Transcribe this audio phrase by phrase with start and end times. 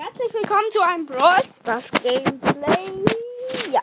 [0.00, 3.04] Herzlich willkommen zu einem Brawl Stars Gameplay.
[3.70, 3.82] Ja.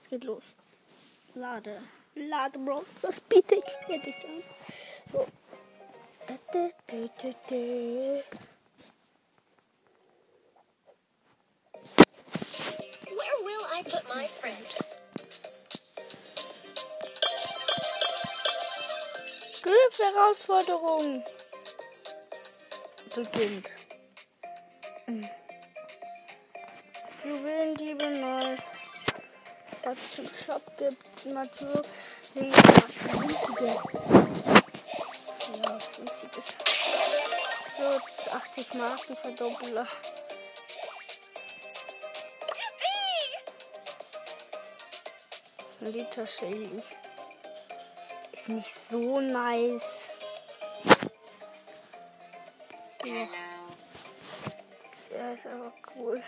[0.00, 0.44] Es geht los.
[1.34, 1.82] Lade.
[2.14, 4.44] Lade Brawl Das biete ich mir dich an.
[5.12, 5.26] So.
[13.10, 14.87] Where will I put my friend?
[19.98, 21.24] Herausforderung
[23.14, 23.68] beginnt.
[27.24, 28.62] Juwelendiebe Neues.
[29.82, 31.86] Was zum Shop gibt's natürlich.
[32.34, 32.52] Was
[33.12, 33.76] winziges.
[35.54, 36.56] Ja, was winziges.
[37.76, 39.88] Schutz, 80 Marken Verdoppler.
[45.80, 46.82] Liter Shelly
[48.48, 50.14] nicht so nice.
[53.04, 53.26] Ja.
[55.10, 56.22] Der ist aber cool.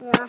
[0.00, 0.28] Ja.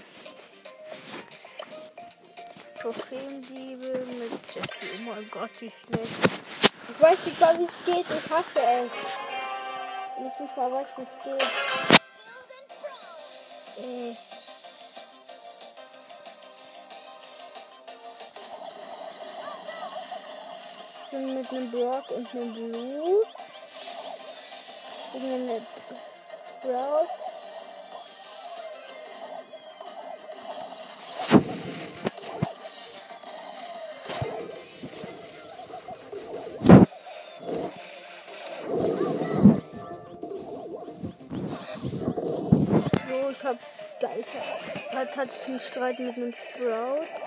[2.80, 4.68] Trophäendiebe mit Jesse.
[4.96, 6.57] Oh mein Gott, wie schlecht.
[6.90, 8.06] Ich weiß nicht mal, wie es geht.
[8.06, 8.92] Ich hasse es.
[10.18, 11.44] Und ich nicht mal weiß, wie es geht.
[13.78, 14.16] Äh.
[21.04, 23.24] Ich bin mit einem Brock und einem Blue.
[25.14, 25.62] Gegen eine
[26.62, 27.08] Sprout.
[27.08, 27.27] Jetzt
[45.18, 47.27] hatte ich einen Streit mit einem Sprout.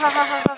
[0.00, 0.49] Ha ha ha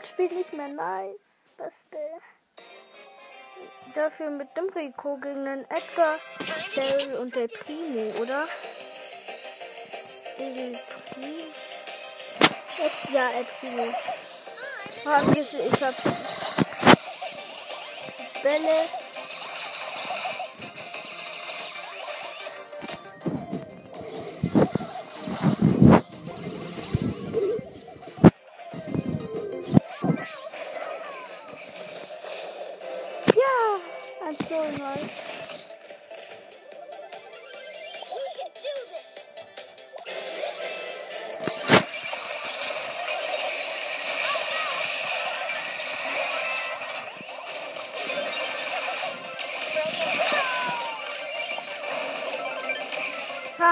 [0.00, 1.14] Brock spielt nicht mehr nice.
[1.58, 1.98] Beste.
[3.94, 6.18] Dafür mit dem Rico gegen den Edgar,
[6.74, 8.46] Daryl und der Primo, oder?
[10.38, 10.78] El
[11.12, 11.44] Primo?
[13.12, 13.92] Ja, El Primo.
[15.04, 15.94] Haben gesehen, ich hab
[18.42, 18.88] Bälle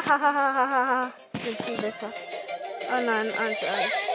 [0.07, 1.11] Hahaha.
[1.45, 2.13] Sind viel besser.
[2.91, 3.63] Oh nein, 1-1.
[3.63, 4.08] Ja.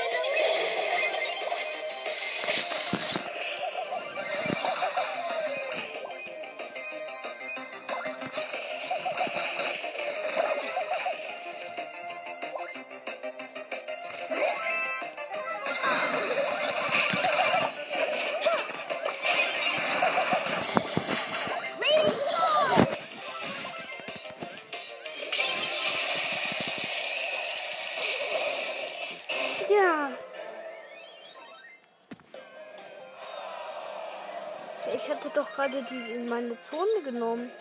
[36.33, 37.51] Meine Zone genommen.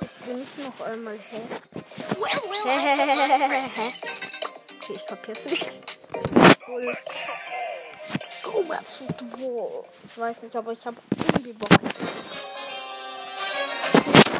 [0.00, 1.40] Ich will nicht noch einmal hä?
[4.80, 5.70] okay, ich kapier's nicht.
[6.66, 6.96] Cool.
[8.42, 9.84] Go to the wall.
[10.06, 11.68] Ich weiß nicht, aber ich habe irgendwie Bock.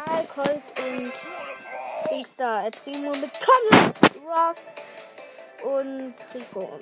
[0.03, 1.13] Karl, Colt und
[2.09, 2.65] Dings da.
[2.65, 3.95] El Primo mit Conrad,
[4.25, 4.75] Ruffs
[5.63, 6.79] und Rico.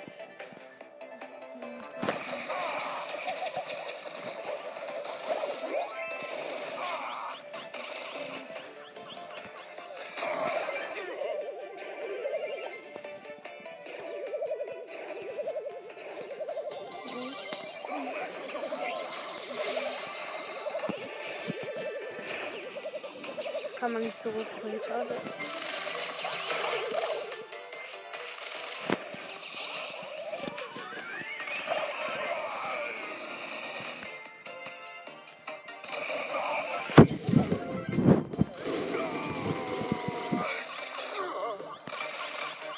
[23.87, 25.15] Kann man nicht zurückholen, schade.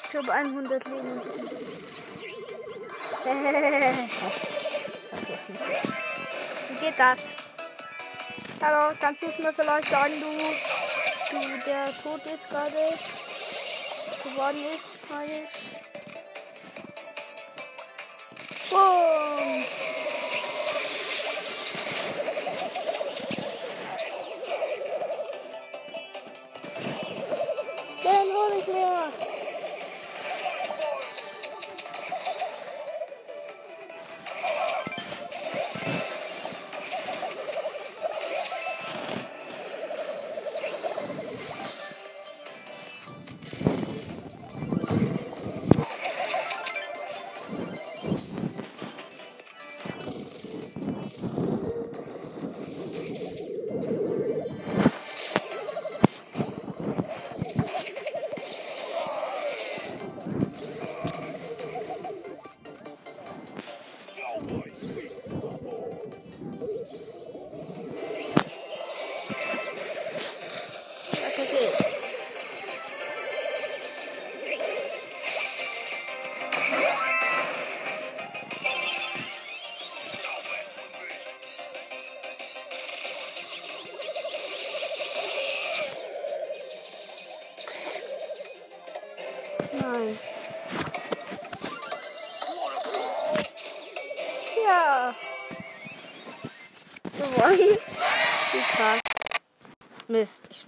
[0.08, 1.22] Ich habe 100 Leben.
[6.70, 7.20] Wie geht das?
[8.62, 10.69] Hallo, kannst du es mir vielleicht sagen, du
[11.32, 12.98] der tot ist gerade
[14.24, 15.50] geworden ist, meine ich.
[18.70, 19.09] Boom!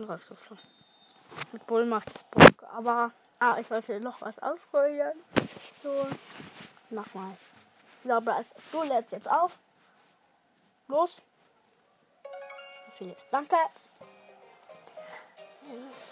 [0.02, 0.64] Bin rausgeflogen.
[1.52, 3.12] Mit Bull macht's Bock, aber.
[3.38, 5.14] Ah, ich wollte noch was ausprobieren.
[5.84, 6.08] So.
[6.90, 7.38] Mach mal.
[7.98, 9.60] Ich glaube, du lädst jetzt auf.
[10.88, 11.22] Los.
[12.94, 13.28] Vieles.
[13.30, 13.56] Danke.
[15.68, 16.11] Mhm.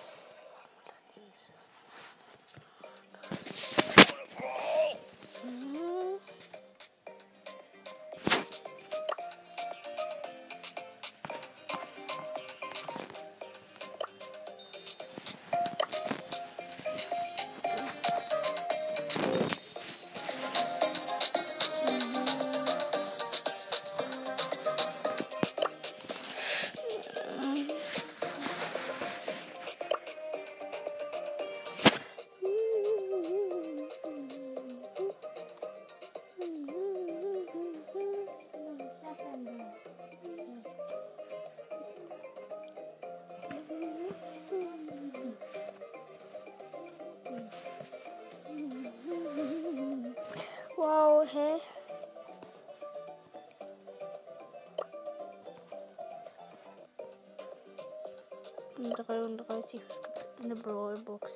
[59.49, 61.31] 33, was gibt's in der Brawlbox?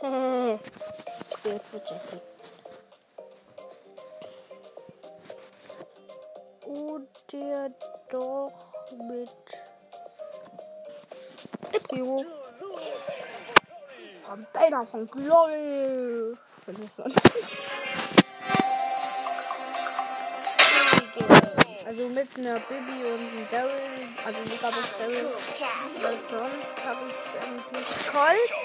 [0.00, 0.58] Hä?
[1.44, 2.20] Jetzt wird Jackie.
[6.66, 7.70] Oder
[8.10, 8.52] doch
[8.92, 9.30] mit
[11.70, 12.24] Epiro.
[14.26, 16.36] Campaigner von Glory.
[16.66, 17.04] Wenn es so
[21.84, 25.26] Also mit einer Bibi und einem Daryl, also nicht ich Daryl,
[26.00, 28.61] weil sonst habe ich eigentlich Colt.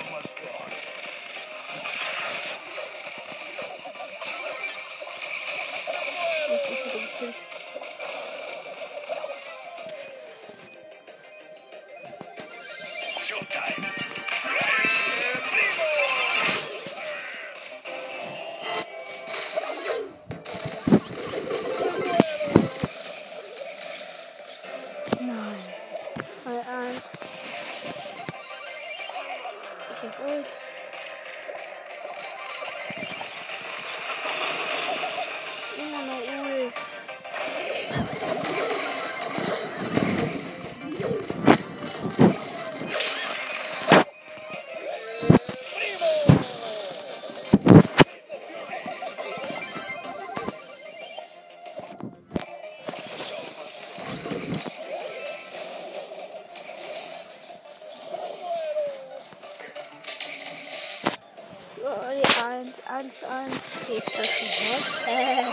[63.23, 63.61] Eins, eins.
[63.87, 64.61] Geht das nicht
[65.07, 65.43] Äh.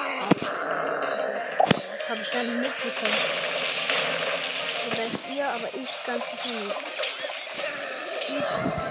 [2.09, 3.19] Habe ich gar nicht mitbekommen.
[4.91, 6.75] Vielleicht ihr, aber ich ganz sicher nicht.
[8.29, 8.84] Holzer.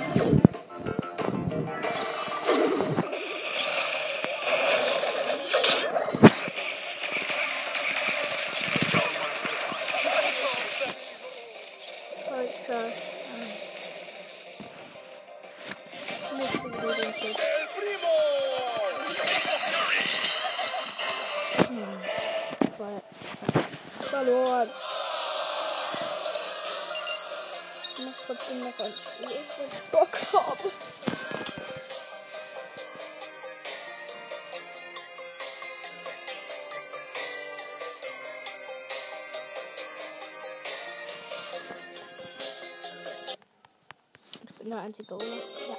[44.85, 45.25] Ich bin der Einzige, oder?
[45.25, 45.77] Ja.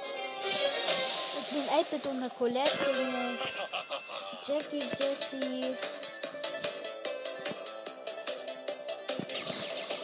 [1.35, 3.37] Mit dem 8-Bit und der Colette gegen
[4.47, 5.75] Jackie, Jessie,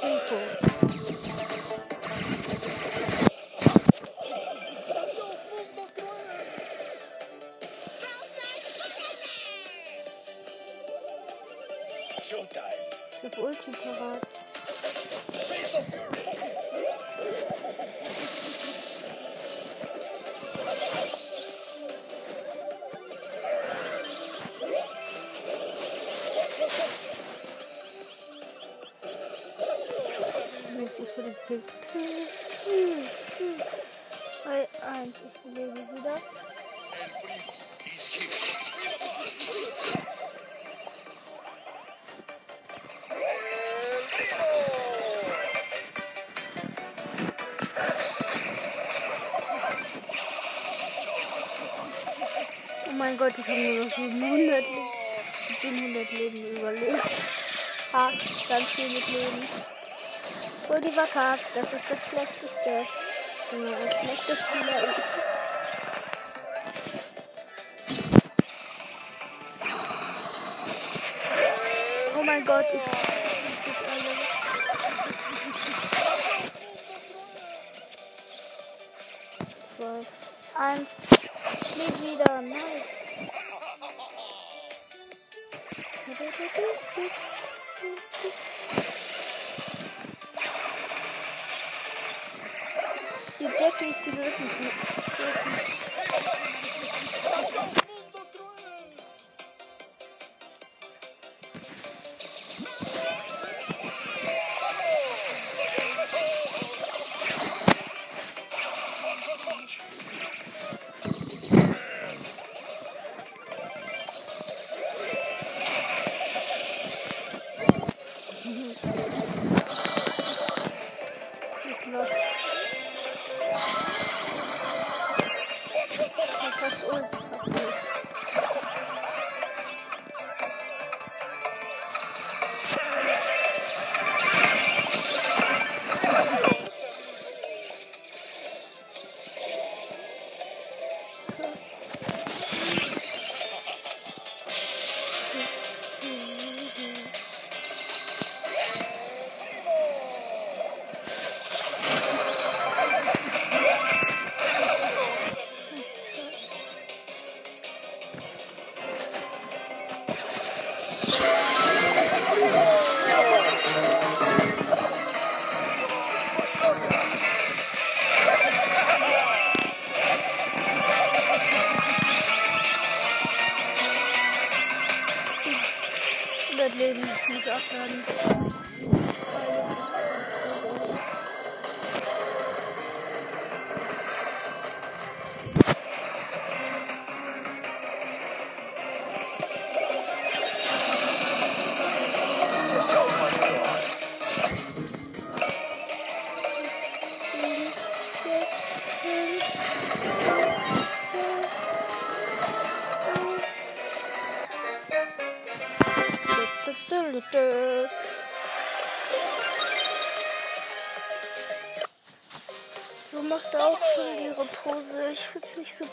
[0.03, 0.70] Rico.
[53.31, 57.01] Oh mein Gott, ich habe nur noch 700, Le 700 Leben überlebt.
[57.93, 58.15] Hart,
[58.49, 59.47] ganz viel mit Leben.
[60.67, 62.85] Und die verkackt, das ist das Schlechteste.
[63.51, 65.15] Wenn man ein schlechter Spieler ist.
[72.17, 73.20] Oh mein Gott, ich.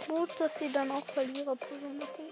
[0.07, 2.25] Gut, dass sie dann auch Verliererpose machen.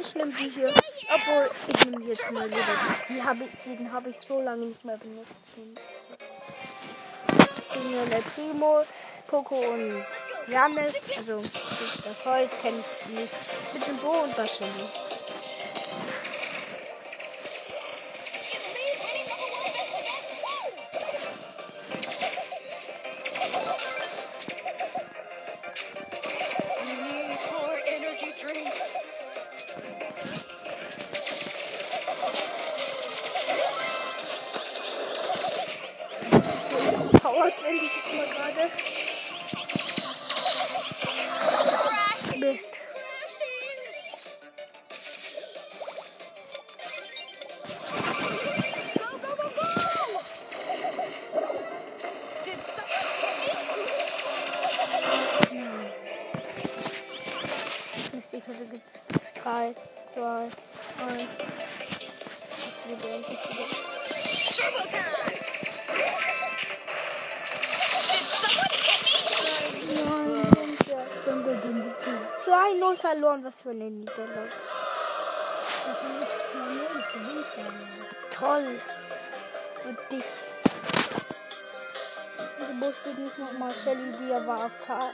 [0.00, 0.72] Ich nehme die hier.
[1.14, 2.76] Obwohl, ich nehme jetzt mal lieber.
[3.08, 5.42] Die hab ich, den habe ich so lange nicht mehr benutzt.
[5.56, 5.76] Den
[8.10, 8.84] der Primo,
[9.26, 10.04] Poco und
[10.48, 10.94] Janis.
[11.16, 13.32] Also, das Holz kenne ich nicht.
[13.74, 15.01] Mit dem Bo und wahrscheinlich.
[72.92, 74.50] 2-0 verloren, was für eine Niederlage.
[78.30, 78.80] Toll.
[79.74, 80.26] Für dich.
[82.58, 83.74] Der Bus spielt nicht nochmal.
[83.74, 85.10] Shelly, die ja war AFK.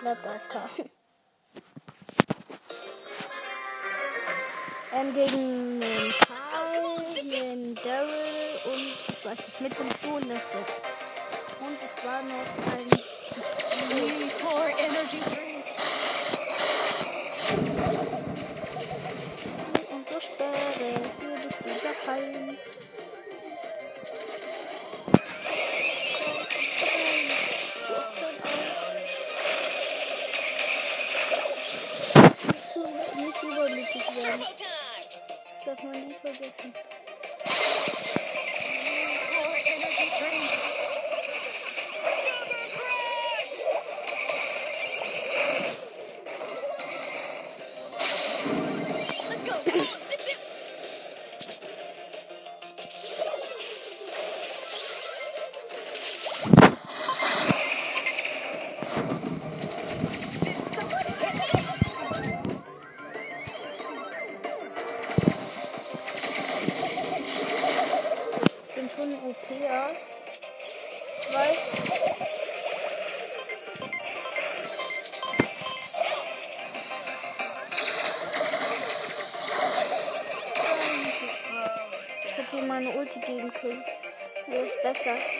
[0.00, 0.56] Bleibt AFK.
[4.92, 10.30] ähm, gegen den Karl, den Daryl und ich weiß nicht, mit dem Stu und.
[11.60, 12.90] Und es war noch ein
[14.78, 15.49] energy.
[20.40, 20.92] Sperre.
[21.20, 22.56] Hier bist du gefallen.
[33.16, 34.46] Nicht übermütig werden.
[34.46, 36.72] Das darf man nie vergessen.
[83.16, 83.82] anti-game king
[84.48, 85.39] was better.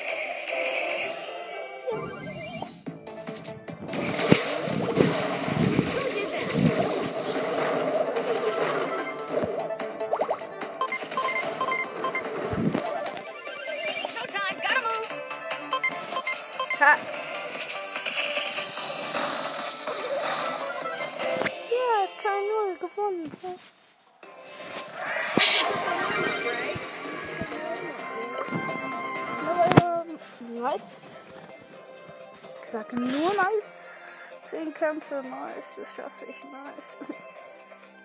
[35.61, 35.73] Nice.
[35.77, 36.97] Das schaffe ich, nice.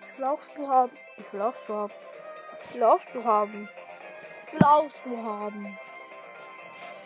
[0.02, 0.92] Ich will auch du haben.
[1.16, 1.92] Ich will auch du haben.
[2.64, 3.68] Ich will auch du haben.
[4.46, 5.78] Ich will auch du haben.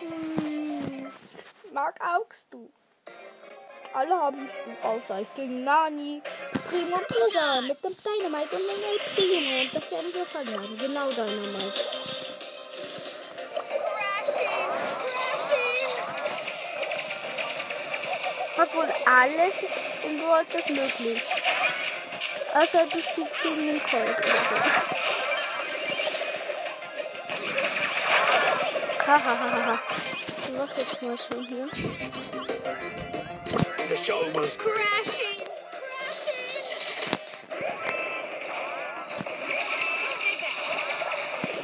[0.01, 1.13] Hm,
[1.73, 2.71] mag augst du.
[3.93, 6.23] Alle haben es außer ich gegen Nani,
[6.69, 9.63] Primo und Bruder mit dem Dynamite und dem El Primo.
[9.63, 10.79] Und das werden wir verlieren.
[10.79, 12.30] Genau Dynamite.
[18.63, 21.23] Obwohl alles ist in Brawl ist möglich.
[22.53, 24.57] Außer du spielst gegen den Colt oder so.
[29.07, 29.79] Hahaha.
[30.45, 31.69] Ich mach jetzt mal schon hier.
[33.89, 35.43] The show was crashing.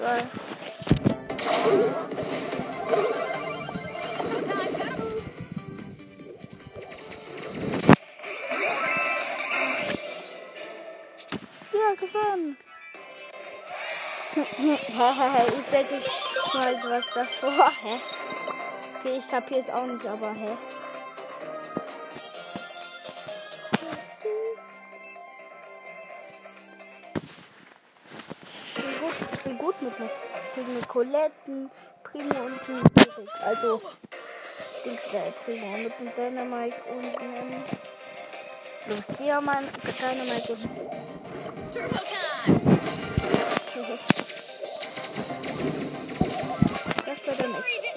[0.04, 0.28] Move.
[11.72, 12.58] Ja, gewonnen.
[14.36, 16.02] Ich hätte
[16.52, 17.70] mal, was das war.
[17.70, 17.98] Hä?
[18.98, 20.56] Okay, ich kapiere es auch nicht, aber hä?
[30.94, 31.70] Gegen Nicoletten,
[32.04, 33.28] Primo und Erik.
[33.44, 33.83] Also,
[34.85, 37.64] Dings der Primo mit dem Dynamite und dem.
[38.87, 40.62] Los, Diamant, Dynamite und
[41.72, 41.98] Turbo
[42.44, 42.78] time.
[47.07, 47.93] Das war der nächste.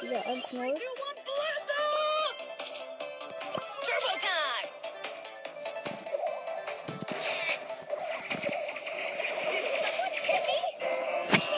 [0.00, 0.74] Hit me?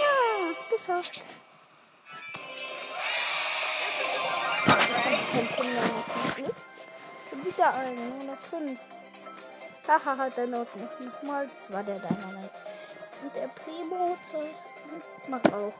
[0.01, 1.20] Ja, geschafft.
[6.37, 6.70] Nicht.
[7.33, 8.79] Und wieder ein, nur noch fünf.
[9.87, 11.46] Haha, hat er noch, noch, noch mal.
[11.46, 12.51] Das war der Dynamite.
[13.22, 14.16] Und der Primo,
[15.29, 15.72] macht auch.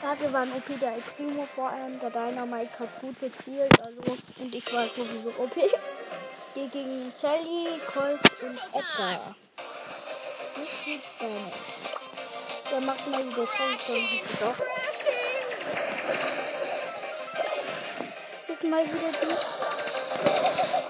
[0.00, 1.98] Wir waren OP, der Primo vor allem.
[1.98, 4.16] Der Dynamite hat gut gezielt, also.
[4.38, 5.56] Und ich war sowieso OP.
[6.54, 9.34] Die gegen Shelly, Colt und Edgar.
[9.56, 11.52] Das ist deine.
[12.70, 14.08] Der macht mal wieder Tollstone.
[14.40, 14.58] Doch.
[18.48, 20.87] Ist mal wieder die.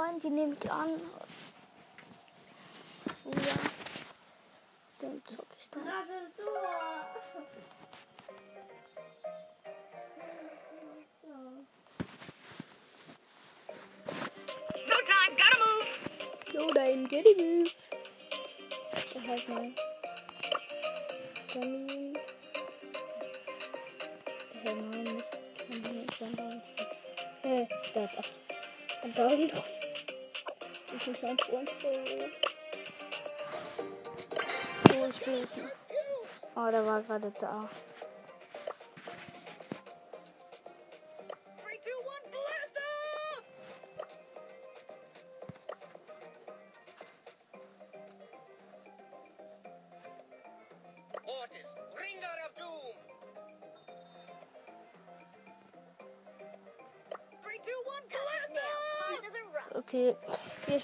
[0.00, 0.98] Freund, die nehme ich an.
[3.22, 3.54] So, ja.
[5.02, 5.84] Den zock ich dann.
[5.84, 5.90] No
[15.04, 15.84] time, gotta move!
[16.50, 17.70] So, dahin geht die
[19.12, 19.74] Da halt mal.
[21.52, 22.18] Kamin.
[24.62, 25.26] Hä, nein, nicht
[25.68, 26.62] Kamin, sondern.
[27.42, 28.24] Hä, da auch
[29.02, 29.79] 1000 drauf.
[30.92, 31.70] Das ist mein Freund.
[31.80, 31.88] So,
[34.88, 35.52] so ich will jetzt.
[36.56, 37.68] Oh, der war gerade da.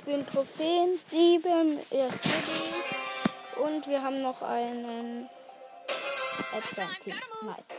[0.06, 2.20] Spielen Trophäen 7, erst.
[3.56, 5.28] Und wir haben noch einen
[6.56, 7.16] Advantage.
[7.42, 7.70] Nice.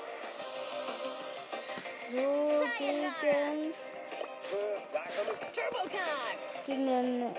[2.12, 3.74] So, gegen.
[6.66, 7.36] Gegen den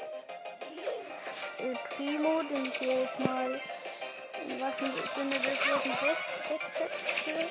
[1.59, 3.61] El Primo, den ich hier jetzt mal
[4.49, 6.17] im wahrsten Sinne des Wortes weg-
[6.49, 7.47] wegfetze.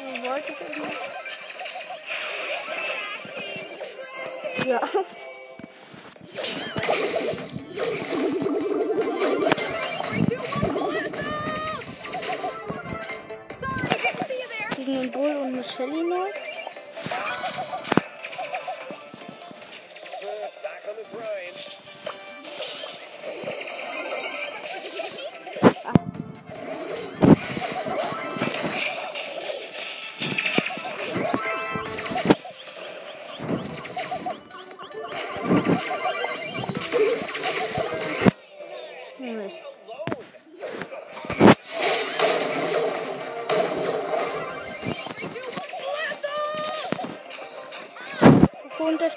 [0.00, 0.58] So wollte ich
[4.58, 4.66] nicht.
[4.66, 4.80] Ja.
[15.64, 16.43] Den Bull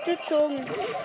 [0.07, 0.96] Unterstützung.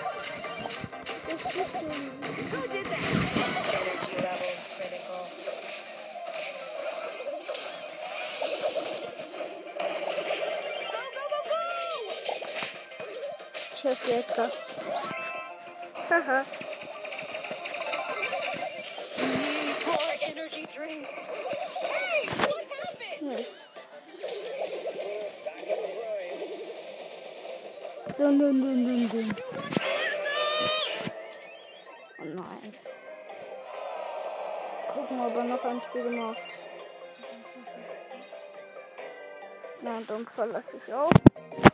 [39.83, 41.11] Nein, dann verlasse ich auch.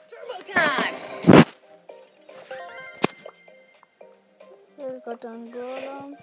[0.09, 1.43] Turbo time!
[4.75, 6.17] Hier Gott ein Brawler.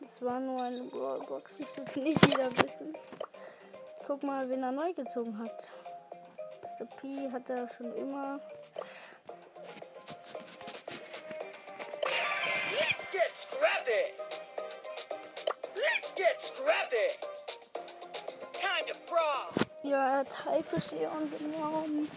[0.00, 1.58] Das war nur eine Brawlbox.
[1.58, 2.94] Muss jetzt nicht wieder wissen.
[4.06, 5.72] Guck mal, wen er neu gezogen hat.
[6.62, 6.84] Mr.
[7.00, 8.38] P hat er schon immer.
[19.88, 22.10] Ja, hat Haifischleon genommen.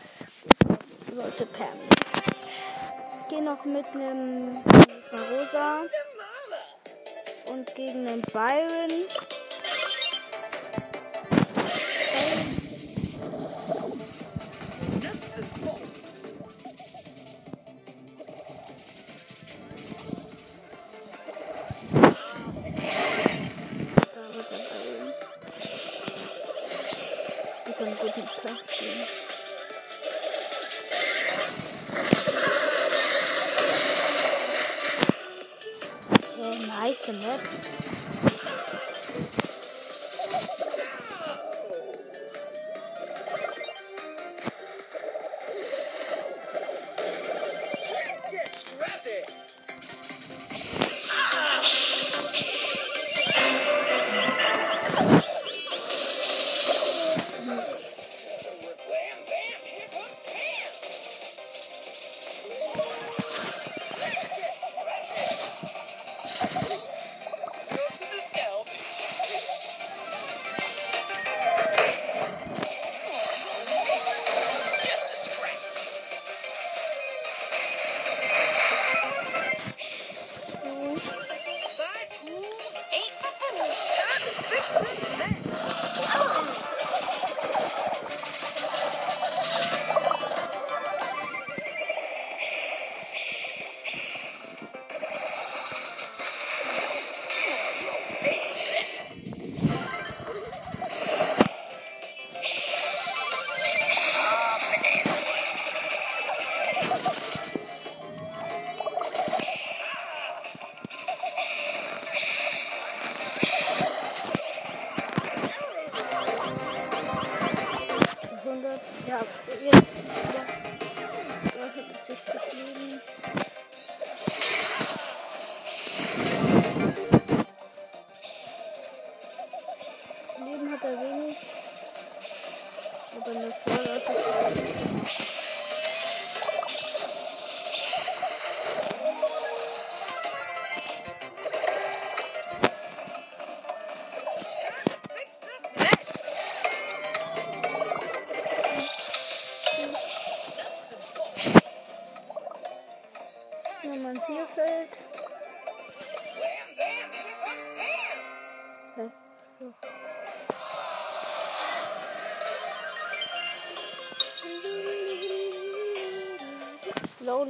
[1.09, 1.67] Sollte Pam.
[3.29, 4.57] Geh noch mit einem
[5.13, 5.79] Rosa
[7.45, 8.91] und gegen den Byron.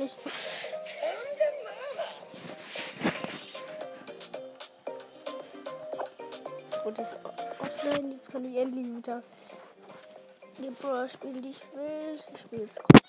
[0.01, 0.15] Nicht.
[6.83, 7.15] Und das
[7.59, 9.23] offline, jetzt kann ich endlich wieder
[10.57, 12.19] die Brawler spielen, die ich will.
[12.33, 13.01] Ich spiele jetzt gut.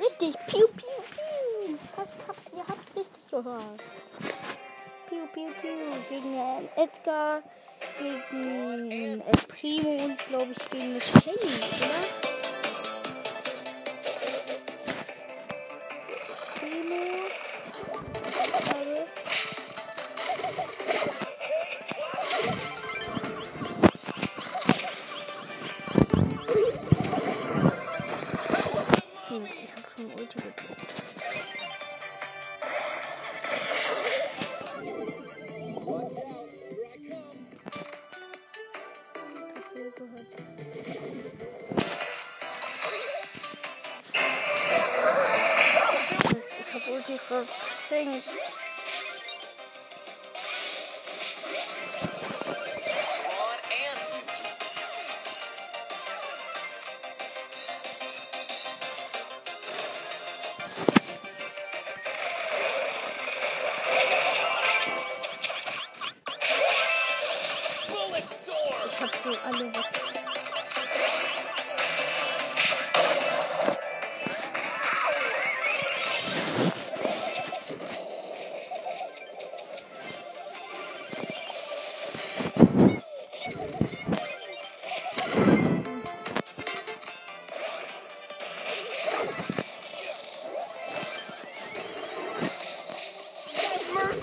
[0.00, 1.78] Richtig, piu, piu, piu.
[1.96, 3.80] Habt, habt, ihr habt richtig gehört.
[5.08, 5.76] Piu, piu, piu.
[6.08, 7.42] Gegen äh, Edgar,
[7.98, 12.33] gegen El Primo und glaube ich gegen Miss Penny, oder?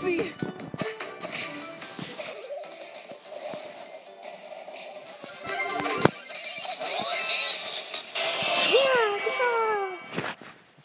[0.02, 0.24] Ja, ja.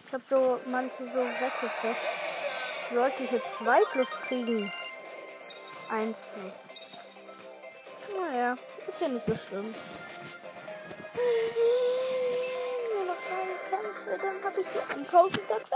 [0.05, 2.07] Ich hab so manche so weggefetzt.
[2.93, 4.71] Sollte ich jetzt 2 plus kriegen?
[5.91, 6.53] 1 plus.
[8.19, 9.75] Naja, ist ja nicht so schlimm.
[12.93, 15.76] Nur noch drei Kämpfe, dann hab ich so 1000 fest.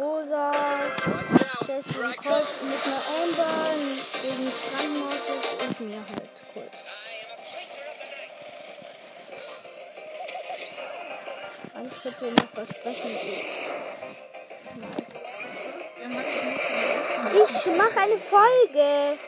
[0.00, 0.50] Rosa,
[1.66, 3.74] Jessie und Colt mit einer Amber,
[4.22, 6.30] gegen Strandmortis und mir halt.
[6.54, 6.68] Cool.
[11.74, 13.10] Eins bitte noch versprechen.
[14.76, 15.14] Nice.
[17.34, 19.18] Ich mache eine Folge.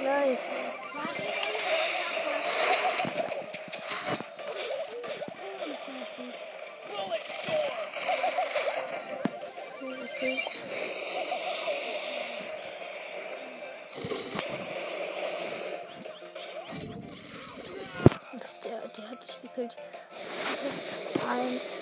[0.00, 0.38] Gleich.
[18.62, 19.76] Der, der hat dich gekillt.
[21.28, 21.79] Eins.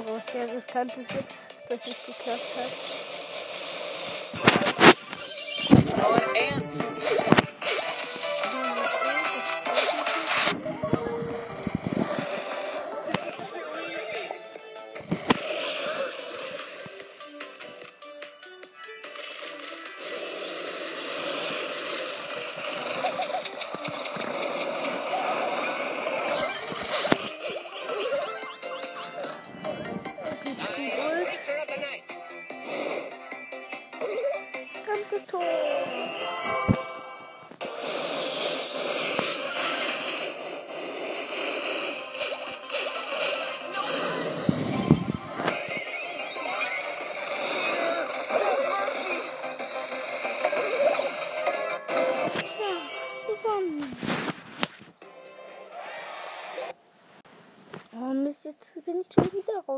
[0.00, 1.04] Gerade was sehr riskantes,
[1.68, 2.70] das nicht geklappt hat.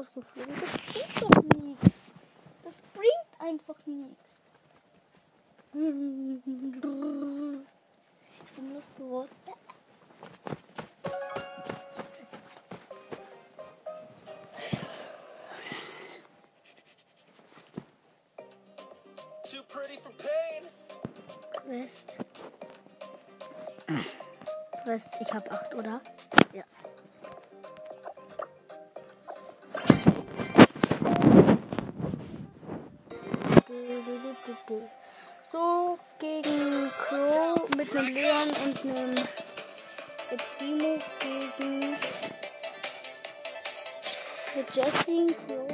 [0.03, 0.55] rausgeflogen.
[0.61, 2.13] Das bringt doch nichts.
[2.65, 4.37] Das bringt einfach nichts.
[5.75, 5.81] Ich
[8.57, 9.31] bin los geworden.
[19.45, 19.99] Too pretty.
[21.69, 22.19] Rest.
[24.85, 26.01] Rest, ich hab acht, oder?
[26.53, 26.65] Ja.
[38.03, 39.29] Einem Leon und einem
[40.59, 41.81] Primo gegen
[44.55, 45.69] mit Jessie Crow.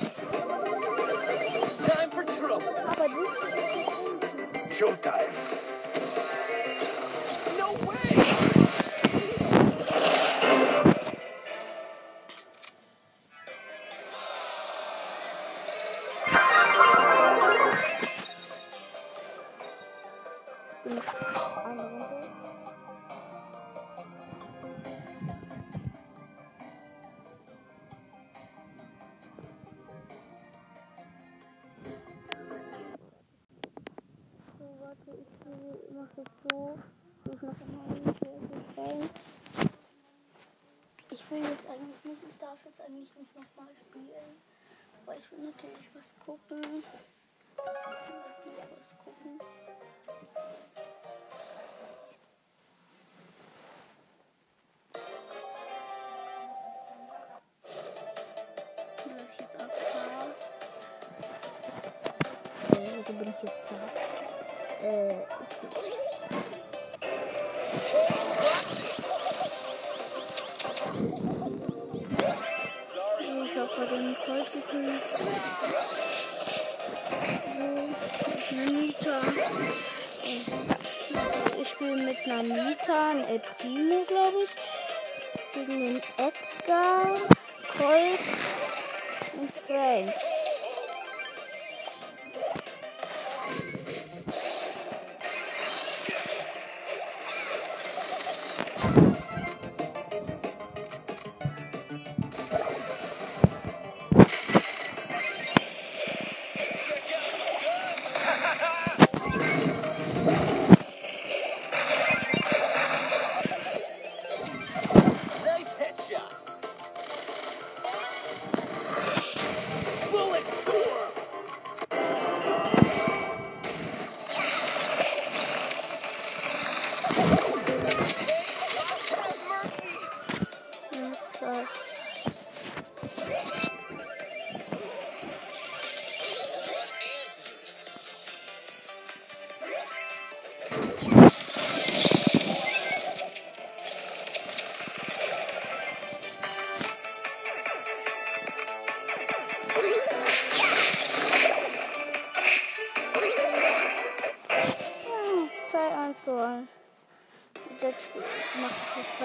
[36.51, 36.79] so.
[37.33, 39.11] Ich mach immer ein das rein.
[41.11, 44.37] Ich will jetzt eigentlich nicht, ich darf jetzt eigentlich nicht nochmal spielen.
[45.03, 46.85] Aber ich will natürlich was gucken.
[47.57, 49.41] Lass mich was gucken.
[62.73, 64.87] Äh, also bin ich jetzt da.
[64.87, 65.34] Äh,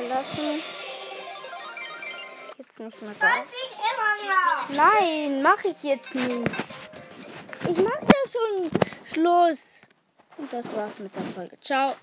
[0.09, 0.63] ich
[2.57, 3.27] jetzt nicht mehr da.
[4.69, 6.51] Nein, mache ich jetzt nicht.
[7.69, 8.71] Ich mach ja schon
[9.05, 9.59] Schluss.
[10.37, 11.59] Und das war's mit der Folge.
[11.61, 11.95] Ciao.